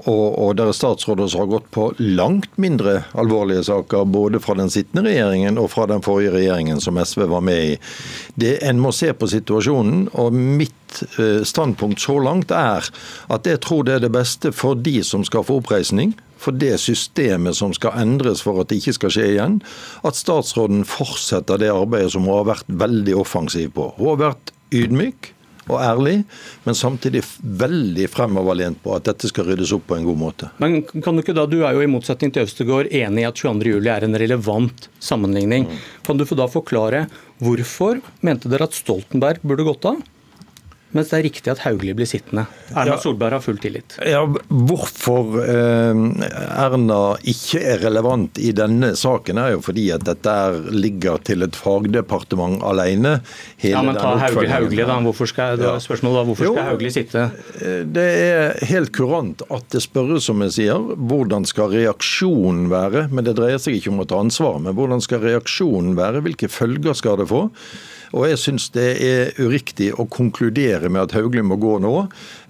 Og, 0.05 0.25
og 0.37 0.51
det 0.57 0.67
er 0.67 0.75
statsråder 0.77 1.29
som 1.31 1.43
har 1.43 1.51
gått 1.55 1.69
på 1.73 1.87
langt 1.97 2.59
mindre 2.61 2.99
alvorlige 3.17 3.63
saker, 3.65 4.05
både 4.05 4.41
fra 4.43 4.53
den 4.59 4.69
sittende 4.73 5.07
regjeringen 5.09 5.57
og 5.61 5.71
fra 5.73 5.87
den 5.89 6.03
forrige 6.05 6.35
regjeringen 6.35 6.81
som 6.83 6.99
SV 7.01 7.25
var 7.31 7.45
med 7.45 7.71
i. 7.71 7.77
Det 8.37 8.59
En 8.65 8.81
må 8.81 8.93
se 8.93 9.11
på 9.13 9.29
situasjonen, 9.31 10.07
og 10.13 10.35
mitt 10.35 11.01
eh, 11.17 11.41
standpunkt 11.41 12.03
så 12.03 12.19
langt 12.21 12.53
er 12.53 12.85
at 13.33 13.49
jeg 13.49 13.63
tror 13.65 13.85
det 13.85 13.97
er 13.97 14.05
det 14.05 14.13
beste 14.13 14.53
for 14.53 14.77
de 14.77 14.99
som 15.03 15.25
skal 15.25 15.45
få 15.47 15.59
oppreisning, 15.63 16.13
for 16.37 16.53
det 16.53 16.75
systemet 16.83 17.57
som 17.57 17.73
skal 17.73 17.97
endres 17.97 18.43
for 18.45 18.61
at 18.61 18.69
det 18.69 18.81
ikke 18.81 18.97
skal 18.99 19.13
skje 19.15 19.29
igjen, 19.33 19.61
at 20.05 20.19
statsråden 20.19 20.85
fortsetter 20.85 21.57
det 21.61 21.73
arbeidet 21.73 22.13
som 22.13 22.27
hun 22.27 22.43
har 22.43 22.51
vært 22.51 22.69
veldig 22.69 23.15
offensiv 23.23 23.73
på. 23.73 23.89
Hun 23.97 24.13
har 24.13 24.21
vært 24.27 24.53
ydmyk 24.75 25.31
og 25.71 25.81
ærlig, 25.81 26.15
men 26.65 26.77
samtidig 26.77 27.23
veldig 27.41 28.07
fremoverlent 28.13 28.81
på 28.83 28.95
at 28.95 29.07
dette 29.09 29.29
skal 29.31 29.47
ryddes 29.49 29.73
opp 29.75 29.87
på 29.89 29.97
en 29.97 30.07
god 30.07 30.19
måte. 30.21 30.49
Men 30.61 30.81
kan 30.85 31.15
Du 31.15 31.23
ikke 31.23 31.35
da, 31.37 31.47
du 31.49 31.61
er 31.63 31.77
jo 31.77 31.83
i 31.85 31.89
motsetning 31.89 32.33
til 32.33 32.45
Østegård 32.45 32.91
enig 32.91 33.23
i 33.25 33.29
at 33.29 33.39
22.07 33.41 33.91
er 33.95 34.05
en 34.05 34.19
relevant 34.21 34.89
sammenligning. 34.99 35.69
Mm. 35.69 35.85
Kan 36.05 36.21
du 36.21 36.25
da 36.37 36.49
forklare 36.51 37.05
hvorfor 37.43 38.01
mente 38.25 38.51
dere 38.51 38.69
at 38.69 38.77
Stoltenberg 38.77 39.41
burde 39.43 39.67
gått 39.67 39.89
av? 39.89 40.03
Mens 40.95 41.11
det 41.11 41.17
er 41.17 41.25
riktig 41.27 41.51
at 41.51 41.61
Hauglie 41.65 41.95
blir 41.97 42.07
sittende. 42.09 42.45
Erna 42.71 42.95
ja, 42.95 42.99
Solberg 43.01 43.37
har 43.37 43.43
full 43.43 43.59
tillit. 43.61 43.97
Ja, 44.07 44.23
Hvorfor 44.49 45.39
eh, 45.43 46.01
Erna 46.55 46.99
ikke 47.27 47.61
er 47.61 47.81
relevant 47.83 48.39
i 48.39 48.53
denne 48.55 48.93
saken, 48.97 49.41
er 49.41 49.55
jo 49.55 49.63
fordi 49.65 49.89
at 49.95 50.05
dette 50.07 50.35
ligger 50.71 51.19
til 51.27 51.45
et 51.45 51.57
fagdepartement 51.59 52.63
alene. 52.65 53.17
ja, 53.63 53.83
men 53.85 53.99
ta 53.99 54.15
Hauglie, 54.21 54.51
Hauglie 54.51 54.87
da. 54.87 54.99
Hvorfor 55.05 55.29
skal, 55.29 55.59
da, 55.59 55.75
spørsmålet 55.83 56.21
da, 56.21 56.25
hvorfor 56.29 56.49
jo, 56.49 56.53
skal 56.55 56.69
Hauglie 56.71 56.93
sitte? 56.95 57.25
Eh, 57.59 57.81
det 57.85 58.07
er 58.25 58.69
helt 58.71 58.93
kurant 58.95 59.43
at 59.49 59.67
det 59.75 59.83
spørres, 59.83 60.29
som 60.29 60.43
jeg 60.45 60.55
sier, 60.59 60.93
hvordan 60.95 61.47
skal 61.49 61.73
reaksjonen 61.75 62.69
være? 62.71 63.07
Men 63.11 63.27
det 63.27 63.35
dreier 63.39 63.61
seg 63.61 63.79
ikke 63.79 63.91
om 63.93 64.05
å 64.05 64.07
ta 64.09 64.21
ansvar, 64.23 64.61
men 64.63 64.77
hvordan 64.77 65.03
skal 65.03 65.23
reaksjonen 65.25 65.97
være? 65.99 66.23
Hvilke 66.25 66.51
følger 66.51 66.97
skal 66.97 67.19
det 67.21 67.29
få? 67.31 67.49
Og 68.15 68.29
jeg 68.29 68.39
syns 68.39 68.69
det 68.75 68.87
er 69.03 69.33
uriktig 69.43 69.89
å 69.99 70.07
konkludere 70.07 70.87
med 70.87 71.03
at 71.03 71.15
Hauglie 71.17 71.43
må 71.43 71.57
gå 71.59 71.77
nå. 71.83 71.93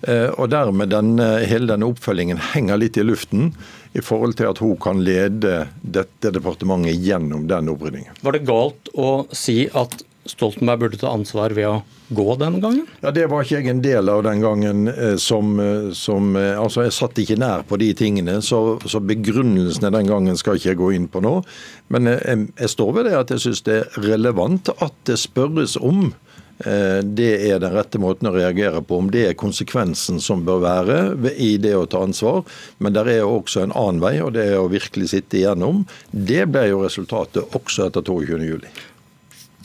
Eh, 0.06 0.30
og 0.38 0.52
dermed 0.54 0.94
den, 0.94 1.16
hele 1.20 1.72
denne 1.72 1.90
oppfølgingen 1.90 2.42
henger 2.54 2.82
litt 2.82 3.00
i 3.02 3.06
luften 3.06 3.50
i 3.96 4.04
forhold 4.04 4.38
til 4.38 4.52
at 4.52 4.62
hun 4.62 4.76
kan 4.82 5.02
lede 5.04 5.66
dette 5.82 6.34
departementet 6.36 7.00
gjennom 7.02 7.48
den 7.50 7.72
oppryddingen. 7.72 8.18
Var 8.22 8.36
det 8.36 8.46
galt 8.48 8.92
å 8.94 9.24
si 9.34 9.64
at 9.74 10.04
Stoltenberg 10.26 10.80
burde 10.80 10.98
ta 10.98 11.12
ansvar 11.14 11.54
ved 11.54 11.68
å 11.70 11.76
gå 12.10 12.36
den 12.42 12.60
gangen? 12.62 12.88
Ja, 13.02 13.12
Det 13.12 13.28
var 13.30 13.44
ikke 13.44 13.62
jeg 13.62 13.70
en 13.70 13.82
del 13.82 14.10
av 14.10 14.24
den 14.26 14.42
gangen. 14.42 14.88
Eh, 14.88 15.16
som, 15.18 15.60
eh, 15.60 15.92
som 15.94 16.36
eh, 16.36 16.60
altså 16.60 16.84
Jeg 16.84 16.94
satt 16.94 17.18
ikke 17.22 17.38
nær 17.38 17.64
på 17.64 17.78
de 17.78 17.94
tingene, 17.94 18.42
så, 18.42 18.80
så 18.86 19.00
begrunnelsene 19.00 19.92
den 19.94 20.08
gangen 20.08 20.38
skal 20.38 20.58
ikke 20.58 20.74
jeg 20.74 20.82
gå 20.82 20.92
inn 20.98 21.08
på 21.08 21.22
nå. 21.22 21.42
Men 21.90 22.10
jeg, 22.10 22.50
jeg 22.58 22.70
står 22.70 22.94
ved 22.94 23.10
det 23.10 23.18
at 23.20 23.30
jeg 23.30 23.46
syns 23.46 23.66
det 23.66 23.82
er 23.84 24.00
relevant 24.02 24.70
at 24.80 24.94
det 25.06 25.20
spørres 25.22 25.78
om 25.78 26.14
det 26.56 27.50
er 27.50 27.58
den 27.60 27.74
rette 27.74 28.00
måten 28.00 28.30
å 28.30 28.32
reagere 28.32 28.80
på, 28.80 29.02
om 29.02 29.10
det 29.12 29.26
er 29.28 29.34
konsekvensen 29.36 30.22
som 30.24 30.46
bør 30.48 30.62
være 30.64 31.00
i 31.36 31.58
det 31.60 31.74
å 31.76 31.84
ta 31.84 32.00
ansvar. 32.06 32.46
Men 32.80 32.96
det 32.96 33.04
er 33.12 33.28
også 33.28 33.66
en 33.66 33.76
annen 33.76 34.00
vei, 34.00 34.14
og 34.24 34.38
det 34.38 34.46
er 34.54 34.62
å 34.62 34.72
virkelig 34.72 35.10
sitte 35.12 35.42
igjennom. 35.42 35.84
Det 36.16 36.46
ble 36.48 36.70
jo 36.70 36.86
resultatet 36.86 37.60
også 37.60 37.90
etter 37.90 38.08
22.07. 38.08 38.95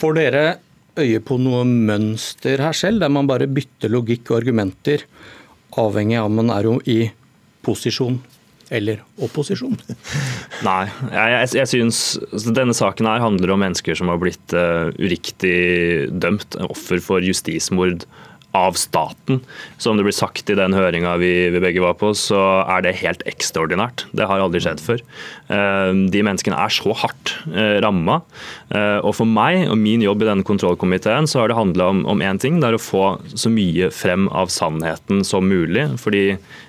Får 0.01 0.17
dere 0.17 0.45
øye 1.01 1.21
på 1.21 1.37
noe 1.41 1.63
mønster 1.69 2.63
her 2.65 2.77
selv, 2.77 3.03
der 3.03 3.13
man 3.13 3.29
bare 3.29 3.49
bytter 3.51 3.93
logikk 3.93 4.31
og 4.33 4.41
argumenter, 4.41 5.05
avhengig 5.81 6.19
av 6.19 6.31
om 6.31 6.39
man 6.41 6.53
er 6.55 6.69
i 6.89 7.01
posisjon 7.65 8.17
eller 8.71 9.03
opposisjon? 9.21 9.77
Nei, 10.69 10.85
jeg, 11.11 11.35
jeg, 11.35 11.51
jeg 11.59 11.71
synes 11.75 12.01
altså, 12.31 12.55
denne 12.57 12.77
saken 12.77 13.11
her 13.11 13.23
handler 13.23 13.53
om 13.55 13.63
mennesker 13.65 13.99
som 13.99 14.13
har 14.13 14.21
blitt 14.23 14.57
uh, 14.57 14.89
uriktig 14.97 16.09
dømt, 16.23 16.57
offer 16.71 17.03
for 17.05 17.27
justismord 17.27 18.07
av 18.57 18.75
staten. 18.79 19.41
Som 19.79 19.97
det 19.97 20.05
blir 20.07 20.15
sagt 20.17 20.51
i 20.51 20.57
den 20.59 20.75
høringa 20.75 21.15
vi, 21.23 21.33
vi, 21.55 21.63
begge 21.63 21.83
var 21.85 21.95
på, 22.01 22.13
så 22.19 22.41
er 22.65 22.83
det 22.85 22.99
helt 23.01 23.23
ekstraordinært. 23.31 24.07
Det 24.17 24.27
har 24.27 24.43
aldri 24.43 24.63
skjedd 24.65 24.83
før. 24.83 25.03
Eh, 25.51 25.91
de 26.11 26.25
menneskene 26.27 26.59
er 26.59 26.75
så 26.75 26.95
hardt 26.99 27.35
eh, 27.53 27.79
ramma. 27.85 28.21
Eh, 28.75 28.99
og 29.07 29.15
for 29.19 29.29
meg 29.29 29.69
og 29.71 29.79
min 29.79 30.03
jobb 30.03 30.25
i 30.25 30.31
denne 30.31 30.47
kontrollkomiteen 30.47 31.31
så 31.31 31.43
har 31.43 31.53
det 31.53 31.59
handla 31.59 31.91
om 32.11 32.25
én 32.25 32.41
ting. 32.43 32.59
Det 32.61 32.73
er 32.73 32.79
å 32.79 32.83
få 32.83 33.05
så 33.35 33.53
mye 33.53 33.91
frem 33.95 34.27
av 34.35 34.51
sannheten 34.53 35.23
som 35.27 35.47
mulig. 35.51 35.87
Fordi 36.01 36.25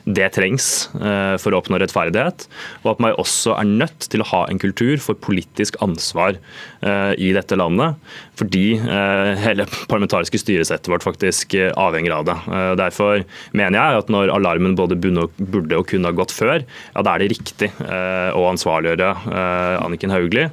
det 0.05 0.31
trengs 0.33 0.89
for 0.91 1.53
å 1.53 1.59
oppnå 1.59 1.77
rettferdighet. 1.77 2.47
Og 2.81 2.87
at 2.93 3.01
man 3.03 3.13
også 3.21 3.53
er 3.53 3.69
nødt 3.69 4.07
til 4.09 4.23
å 4.23 4.29
ha 4.31 4.41
en 4.49 4.59
kultur 4.61 4.97
for 5.03 5.17
politisk 5.17 5.77
ansvar 5.83 6.39
i 6.81 7.29
dette 7.35 7.57
landet. 7.59 7.99
Fordi 8.39 8.65
hele 8.81 9.67
parlamentariske 9.91 10.41
styresettet 10.41 10.89
vårt 10.91 11.05
faktisk 11.05 11.53
avhenger 11.79 12.15
av 12.15 12.27
det. 12.27 12.35
Eh, 12.51 12.71
derfor 12.79 13.23
mener 13.57 13.77
jeg 13.77 14.01
at 14.01 14.11
når 14.13 14.31
alarmen 14.33 14.75
både 14.79 14.97
burde 14.97 15.79
og 15.79 15.87
kunne 15.89 16.11
ha 16.11 16.15
gått 16.15 16.33
før, 16.35 16.63
ja, 16.63 17.03
da 17.03 17.15
er 17.15 17.23
det 17.23 17.31
riktig 17.33 17.71
eh, 17.85 18.29
å 18.35 18.45
ansvarliggjøre 18.51 19.09
eh, 19.31 19.75
Anniken 19.81 20.13
Hauglie 20.13 20.49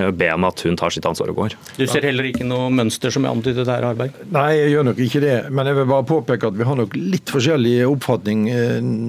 og 0.00 0.16
be 0.18 0.28
om 0.32 0.46
at 0.46 0.62
hun 0.66 0.76
tar 0.78 0.92
sitt 0.94 1.06
ansvar 1.08 1.32
og 1.32 1.40
går. 1.42 1.56
Du 1.76 1.84
ser 1.90 2.04
heller 2.06 2.28
ikke 2.28 2.46
noe 2.46 2.68
mønster 2.74 3.12
som 3.12 3.26
er 3.26 3.34
antydet 3.34 3.68
her, 3.68 3.84
Harberg? 3.88 4.16
Nei, 4.32 4.48
jeg 4.58 4.74
gjør 4.74 4.90
nok 4.90 5.00
ikke 5.06 5.22
det. 5.24 5.36
Men 5.50 5.70
jeg 5.70 5.78
vil 5.80 5.88
bare 5.90 6.08
påpeke 6.08 6.50
at 6.50 6.58
vi 6.58 6.66
har 6.68 6.78
nok 6.78 6.96
litt 6.98 7.32
forskjellig 7.32 7.76
oppfatning 7.88 8.46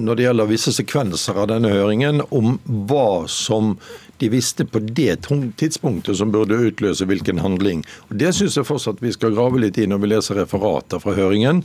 når 0.06 0.18
det 0.18 0.26
gjelder 0.26 0.50
visse 0.50 0.74
sekvenser 0.74 1.38
av 1.42 1.50
denne 1.52 1.70
høringen, 1.72 2.24
om 2.34 2.56
hva 2.90 3.28
som 3.30 3.76
de 4.22 4.28
visste 4.30 4.64
på 4.64 4.78
det 4.78 5.16
tidspunktet 5.58 6.16
som 6.20 6.30
burde 6.30 6.54
utløse 6.68 7.06
hvilken 7.10 7.40
handling. 7.42 7.82
Og 8.08 8.16
Det 8.22 8.30
syns 8.36 8.54
jeg 8.54 8.68
fortsatt 8.68 9.02
vi 9.02 9.10
skal 9.14 9.34
grave 9.34 9.58
litt 9.58 9.80
i 9.82 9.88
når 9.90 9.98
vi 10.04 10.10
leser 10.12 10.38
referater 10.38 11.02
fra 11.02 11.14
høringen. 11.16 11.62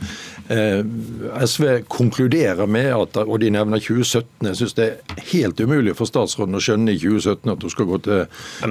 Eh, 0.50 0.80
SV 1.46 1.84
konkluderer 1.86 2.66
med 2.66 2.90
at, 2.96 3.20
og 3.22 3.38
de 3.44 3.52
nevner 3.54 3.78
2017, 3.78 4.48
jeg 4.48 4.58
syns 4.58 4.74
det 4.74 4.88
er 4.88 5.22
helt 5.30 5.62
umulig 5.62 5.94
for 5.98 6.10
statsråden 6.10 6.58
å 6.58 6.62
skjønne 6.62 6.96
i 6.96 6.98
2017 6.98 7.54
at 7.54 7.62
hun 7.62 7.74
skal 7.76 7.88
gå 7.92 8.00
til, 8.08 8.24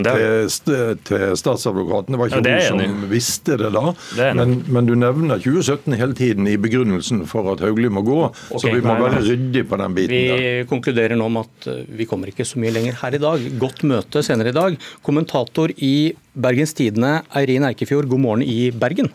til, 0.10 1.00
til 1.08 1.25
statsadvokaten. 1.39 2.17
Det 2.17 2.22
var 2.22 2.34
ikke 2.34 2.44
ja, 2.44 2.60
hun 2.67 2.84
som 2.84 3.08
visste 3.13 3.58
det 3.62 3.72
da. 3.77 3.86
Det 4.20 4.29
men, 4.41 4.58
men, 4.67 4.91
du 4.91 4.96
nevner 5.00 5.39
2017 5.39 5.96
hele 6.01 6.17
tiden 6.17 6.51
i 6.51 6.58
begrunnelsen 6.60 7.24
for 7.29 7.53
at 7.53 7.63
Hauglie 7.63 7.94
må 7.94 8.03
gå, 8.03 8.20
okay, 8.27 8.60
så 8.60 8.75
vi 8.75 8.84
må 8.84 9.00
være 9.00 9.24
ryddige 9.24 9.67
på 9.72 9.79
den 9.79 9.96
biten. 9.96 10.17
Vi 10.17 10.27
der. 10.27 10.67
konkluderer 10.67 11.15
nå 11.20 11.32
med 11.32 11.48
at 11.48 11.72
eh, 11.72 11.82
vi 12.03 12.08
kommer 12.10 12.36
ikke 12.36 12.48
så 12.48 12.60
mye 12.60 12.75
lenger 12.75 13.00
her 13.00 13.15
i 13.15 13.24
dag. 13.24 13.50
Godt 13.63 13.76
godt 13.77 13.86
møte 13.88 14.24
senere 14.25 14.50
i 14.50 14.55
dag. 14.55 14.77
Kommentator 15.05 15.72
i 15.77 16.13
Bergens 16.34 16.74
Tidende, 16.74 17.22
Eirin 17.36 17.65
Eikefjord, 17.67 18.07
god 18.10 18.19
morgen 18.19 18.43
i 18.43 18.72
Bergen. 18.72 19.12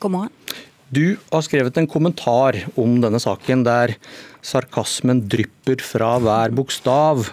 God 0.00 0.10
morgen. 0.10 0.30
Du 0.90 1.16
har 1.30 1.42
skrevet 1.42 1.76
en 1.78 1.86
kommentar 1.86 2.56
om 2.76 2.96
denne 3.00 3.20
saken 3.20 3.62
der 3.62 3.94
sarkasmen 4.42 5.22
drypper 5.28 5.82
fra 5.84 6.16
hver 6.18 6.50
bokstav. 6.50 7.28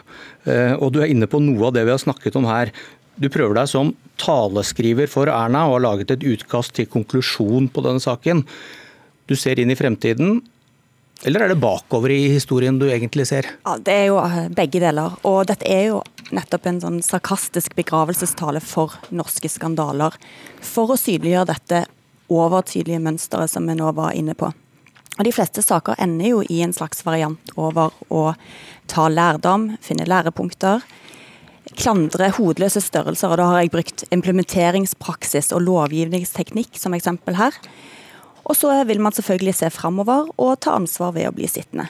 Eh, 0.46 0.76
og 0.78 0.92
du 0.94 1.02
er 1.02 1.10
inne 1.10 1.28
på 1.28 1.40
noe 1.42 1.70
av 1.70 1.74
det 1.74 1.88
vi 1.88 1.94
har 1.96 2.04
snakket 2.04 2.36
om 2.38 2.46
her. 2.46 2.74
Du 3.18 3.30
prøver 3.34 3.58
deg 3.58 3.72
som 3.72 3.96
taleskriver 4.22 5.10
for 5.10 5.32
Erna 5.32 5.66
og 5.66 5.80
har 5.80 5.86
laget 5.88 6.14
et 6.14 6.28
utkast 6.28 6.76
til 6.78 6.90
konklusjon 6.92 7.72
på 7.72 7.86
denne 7.86 8.04
saken. 8.04 8.44
Du 9.28 9.36
ser 9.36 9.58
inn 9.60 9.74
i 9.74 9.80
fremtiden, 9.80 10.44
eller 11.26 11.42
er 11.44 11.50
det 11.50 11.62
bakover 11.62 12.14
i 12.14 12.28
historien 12.30 12.78
du 12.80 12.86
egentlig 12.92 13.28
ser? 13.28 13.48
Ja, 13.66 13.78
Det 13.78 13.94
er 13.94 14.06
jo 14.12 14.20
eh, 14.22 14.50
begge 14.54 14.82
deler. 14.84 15.18
Og 15.26 15.48
dette 15.50 15.66
er 15.66 15.88
jo 15.90 16.04
nettopp 16.36 16.68
en 16.70 16.82
sånn 16.84 17.02
sarkastisk 17.06 17.76
begravelsestale 17.78 18.62
for 18.62 18.94
norske 19.10 19.50
skandaler. 19.50 20.14
For 20.62 20.94
å 20.94 21.00
synliggjøre 21.00 21.50
dette 21.54 21.86
overtydelige 22.30 23.02
mønsteret 23.02 23.50
som 23.50 23.66
vi 23.68 23.78
nå 23.80 23.92
var 23.98 24.14
inne 24.14 24.36
på. 24.38 24.52
Og 25.18 25.26
De 25.26 25.34
fleste 25.34 25.64
saker 25.66 25.98
ender 25.98 26.36
jo 26.36 26.44
i 26.46 26.62
en 26.62 26.76
slags 26.76 27.02
variant 27.06 27.54
over 27.58 27.96
å 28.14 28.36
ta 28.92 29.08
lærdom, 29.10 29.72
finne 29.82 30.06
lærepunkter. 30.06 30.84
Klandre 31.78 32.30
hodeløse 32.38 32.84
størrelser, 32.84 33.34
og 33.34 33.42
da 33.42 33.48
har 33.50 33.64
jeg 33.64 33.74
brukt 33.74 34.06
implementeringspraksis 34.14 35.50
og 35.56 35.66
lovgivningsteknikk 35.66 36.78
som 36.78 36.94
eksempel 36.96 37.40
her. 37.40 37.58
Og 38.48 38.56
så 38.56 38.72
vil 38.88 39.02
man 39.04 39.16
selvfølgelig 39.16 39.58
se 39.60 39.70
framover 39.74 40.30
og 40.40 40.60
ta 40.64 40.78
ansvar 40.80 41.14
ved 41.18 41.30
å 41.30 41.36
bli 41.36 41.50
sittende. 41.52 41.90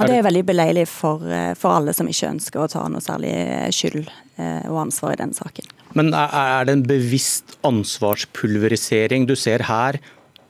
Og 0.00 0.08
Det 0.08 0.16
er 0.16 0.24
veldig 0.24 0.44
beleilig 0.48 0.86
for, 0.88 1.20
eh, 1.28 1.52
for, 1.58 1.76
alle 1.76 1.92
som 1.92 2.08
ikke 2.08 2.30
ønsker 2.30 2.62
å 2.62 2.70
ta 2.70 2.86
noe 2.88 3.02
særlig 3.04 3.34
skyld 3.76 4.06
eh, 4.40 4.64
og 4.70 4.86
ansvar 4.86 5.12
i 5.12 5.20
den 5.20 5.34
saken. 5.36 5.68
Men 5.98 6.14
er 6.16 6.64
det 6.64 6.72
en 6.78 6.86
bevisst 6.88 7.58
ansvarspulverisering 7.68 9.26
du 9.28 9.36
ser 9.36 9.66
her, 9.68 10.00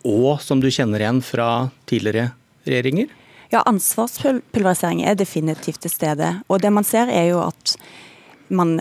og 0.06 0.38
som 0.42 0.62
du 0.62 0.70
kjenner 0.70 1.02
igjen 1.02 1.20
fra 1.26 1.48
tidligere 1.90 2.30
regjeringer? 2.68 3.10
Ja, 3.52 3.64
ansvarspulverisering 3.66 5.02
er 5.04 5.18
definitivt 5.18 5.82
til 5.84 5.92
stede. 5.92 6.36
Og 6.48 6.62
det 6.62 6.70
man 6.72 6.86
ser 6.86 7.10
er 7.12 7.32
jo 7.32 7.42
at 7.42 7.74
man 8.48 8.78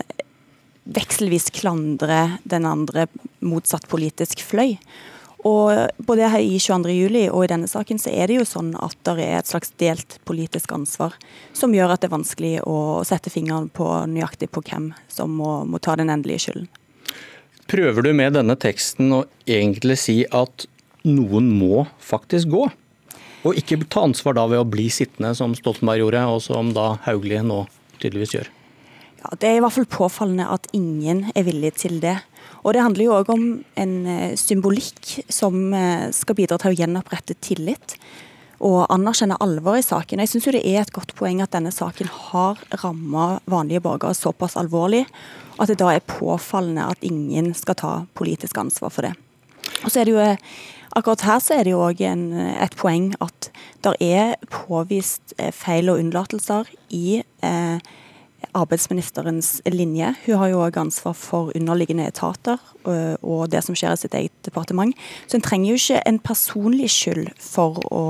vekselvis 0.84 1.50
klandrer 1.54 2.38
den 2.48 2.66
andre 2.66 3.08
motsatt 3.44 3.88
politisk 3.90 4.40
fløy. 4.46 4.78
Og 5.48 5.88
Både 6.06 6.28
her 6.30 6.42
i 6.42 6.58
22.07 6.62 7.30
og 7.32 7.44
i 7.44 7.50
denne 7.50 7.68
saken 7.70 7.98
så 7.98 8.12
er 8.14 8.30
det 8.30 8.36
jo 8.38 8.46
sånn 8.46 8.72
at 8.78 8.94
det 9.08 9.24
er 9.24 9.40
et 9.40 9.50
slags 9.50 9.72
delt 9.80 10.18
politisk 10.28 10.74
ansvar 10.74 11.16
som 11.56 11.74
gjør 11.74 11.94
at 11.94 12.02
det 12.02 12.10
er 12.10 12.14
vanskelig 12.14 12.52
å 12.68 12.76
sette 13.06 13.32
fingeren 13.32 13.66
på 13.74 13.86
nøyaktig 14.10 14.52
på 14.54 14.62
hvem 14.68 14.92
som 15.10 15.34
må, 15.38 15.62
må 15.66 15.82
ta 15.82 15.96
den 15.98 16.12
endelige 16.14 16.46
skylden. 16.46 16.70
Prøver 17.70 18.06
du 18.06 18.12
med 18.14 18.34
denne 18.36 18.54
teksten 18.58 19.12
å 19.14 19.24
egentlig 19.48 19.98
si 20.02 20.16
at 20.26 20.66
noen 21.08 21.50
må 21.58 21.86
faktisk 22.02 22.50
gå? 22.52 22.66
Og 23.42 23.58
ikke 23.58 23.80
ta 23.90 24.04
ansvar 24.06 24.36
da 24.38 24.46
ved 24.50 24.62
å 24.62 24.68
bli 24.68 24.86
sittende, 24.92 25.32
som 25.34 25.54
Stoltenberg 25.58 26.04
gjorde, 26.04 26.26
og 26.30 26.42
som 26.44 26.70
da 26.76 26.92
Hauglie 27.06 27.42
nå 27.42 27.64
tydeligvis 27.98 28.36
gjør? 28.36 28.50
Ja, 29.22 29.32
Det 29.38 29.48
er 29.48 29.56
i 29.56 29.62
hvert 29.62 29.74
fall 29.74 29.90
påfallende 29.90 30.46
at 30.50 30.68
ingen 30.74 31.30
er 31.34 31.46
villig 31.46 31.74
til 31.82 31.98
det. 32.02 32.18
Og 32.62 32.74
Det 32.74 32.82
handler 32.82 33.04
jo 33.04 33.14
òg 33.18 33.30
om 33.34 33.46
en 33.78 33.94
eh, 34.06 34.34
symbolikk 34.38 35.24
som 35.32 35.72
eh, 35.74 36.10
skal 36.14 36.38
bidra 36.38 36.58
til 36.62 36.72
å 36.72 36.78
gjenopprette 36.78 37.34
tillit 37.42 37.96
og 38.62 38.84
anerkjenne 38.94 39.40
alvoret 39.42 39.82
i 39.82 39.88
saken. 39.88 40.22
Jeg 40.22 40.30
syns 40.30 40.46
det 40.54 40.62
er 40.62 40.84
et 40.84 40.92
godt 40.94 41.16
poeng 41.18 41.40
at 41.42 41.50
denne 41.54 41.72
saken 41.74 42.10
har 42.30 42.60
ramma 42.84 43.40
vanlige 43.50 43.82
borgere 43.82 44.14
såpass 44.14 44.54
alvorlig 44.60 45.02
at 45.58 45.72
det 45.72 45.80
da 45.82 45.90
er 45.90 46.06
påfallende 46.06 46.86
at 46.94 47.02
ingen 47.02 47.50
skal 47.58 47.78
ta 47.78 47.92
politisk 48.18 48.62
ansvar 48.62 48.94
for 48.94 49.08
det. 49.08 49.16
Og 49.82 49.90
så 49.90 50.02
er 50.02 50.06
det 50.06 50.14
jo 50.14 50.22
eh, 50.22 50.54
Akkurat 50.92 51.22
her 51.24 51.38
så 51.40 51.54
er 51.56 51.64
det 51.64 51.72
jo 51.72 51.78
òg 51.80 52.02
et 52.04 52.74
poeng 52.76 53.06
at 53.24 53.46
det 53.80 53.94
er 54.04 54.34
påvist 54.52 55.32
feil 55.56 55.88
og 55.88 56.02
unnlatelser 56.02 56.68
i 56.92 57.22
eh, 57.40 57.78
arbeidsministerens 58.58 59.60
linje. 59.70 60.14
Hun 60.26 60.40
har 60.40 60.52
jo 60.52 60.62
òg 60.66 60.78
ansvar 60.82 61.16
for 61.18 61.52
underliggende 61.56 62.06
etater 62.10 62.60
øh, 62.86 63.16
og 63.22 63.50
det 63.52 63.62
som 63.64 63.76
skjer 63.78 63.96
i 63.96 64.00
sitt 64.00 64.16
eget 64.18 64.34
departement. 64.46 64.96
Så 65.26 65.38
hun 65.38 65.44
trenger 65.44 65.72
jo 65.72 65.80
ikke 65.80 66.02
en 66.08 66.22
personlig 66.22 66.90
skyld 66.92 67.30
for 67.40 67.82
å 67.92 68.04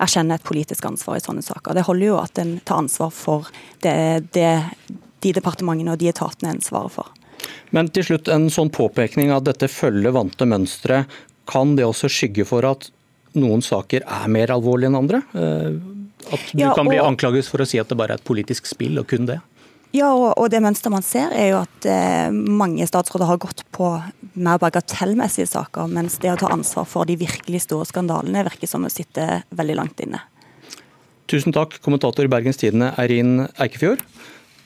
erkjenne 0.00 0.38
et 0.38 0.46
politisk 0.46 0.86
ansvar 0.88 1.18
i 1.18 1.24
sånne 1.24 1.44
saker. 1.44 1.76
Det 1.76 1.84
holder 1.86 2.06
jo 2.06 2.18
at 2.20 2.40
en 2.40 2.56
tar 2.64 2.82
ansvar 2.84 3.12
for 3.14 3.50
det, 3.84 3.94
det 4.36 4.52
de 5.20 5.32
departementene 5.36 5.94
og 5.94 6.00
de 6.00 6.08
etatene 6.10 6.54
en 6.54 6.62
svarer 6.64 6.92
for. 6.92 7.10
Men 7.74 7.90
til 7.94 8.06
slutt, 8.06 8.28
en 8.32 8.48
sånn 8.52 8.72
påpekning 8.72 9.32
av 9.32 9.44
dette 9.46 9.68
følger 9.70 10.14
vante 10.16 10.48
mønstre, 10.48 11.04
kan 11.50 11.76
det 11.76 11.86
også 11.86 12.10
skygge 12.12 12.46
for 12.48 12.66
at 12.68 12.90
noen 13.38 13.62
saker 13.64 14.04
er 14.04 14.32
mer 14.32 14.52
alvorlige 14.54 14.90
enn 14.90 14.98
andre? 14.98 15.22
Øh, 15.34 15.78
at 16.30 16.50
du 16.52 16.60
ja, 16.62 16.70
og... 16.70 16.76
kan 16.78 16.88
bli 16.90 17.00
anklaget 17.00 17.48
for 17.48 17.62
å 17.62 17.68
si 17.68 17.80
at 17.80 17.90
det 17.90 17.98
bare 17.98 18.16
er 18.16 18.22
et 18.22 18.26
politisk 18.26 18.68
spill, 18.68 18.98
og 19.00 19.08
kun 19.10 19.28
det? 19.30 19.40
Ja, 19.90 20.08
og, 20.14 20.44
det 20.52 20.60
mønsteret 20.62 20.94
man 20.94 21.04
ser, 21.06 21.32
er 21.34 21.48
jo 21.50 21.60
at 21.64 21.86
eh, 21.90 22.30
mange 22.30 22.86
statsråder 22.86 23.26
har 23.26 23.40
gått 23.42 23.64
på 23.74 23.88
mer 24.38 24.60
bagatellmessige 24.62 25.48
saker, 25.50 25.90
mens 25.90 26.20
det 26.22 26.30
å 26.30 26.38
ta 26.38 26.52
ansvar 26.54 26.86
for 26.86 27.08
de 27.10 27.18
virkelig 27.18 27.64
store 27.66 27.88
skandalene 27.90 28.44
virker 28.46 28.70
som 28.70 28.86
å 28.86 28.92
sitte 28.92 29.42
veldig 29.50 29.78
langt 29.80 30.02
inne. 30.04 30.22
Tusen 31.30 31.54
takk, 31.54 31.80
kommentator 31.82 32.26
i 32.26 32.30
Bergens 32.30 32.58
Tidende 32.62 32.92
Eirin 33.02 33.48
Eikefjord. 33.58 34.02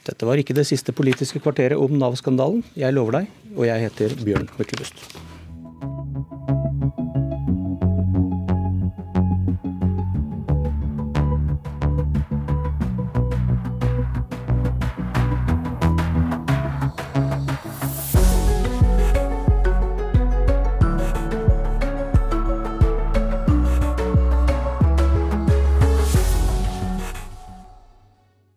Dette 0.05 0.29
var 0.29 0.41
ikke 0.41 0.57
det 0.57 0.67
siste 0.69 0.93
politiske 0.97 1.41
kvarteret 1.41 1.81
om 1.81 1.97
Nav-skandalen. 2.01 2.61
Jeg 2.77 2.93
lover 2.97 3.23
deg, 3.23 3.31
og 3.57 3.65
jeg 3.69 3.89
heter 3.89 4.19
Bjørn 4.21 4.51
Myklebust. 4.59 5.07